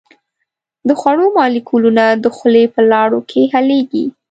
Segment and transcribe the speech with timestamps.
[0.87, 4.05] د خوړو مالیکولونه د خولې په لاړو کې حلیږي.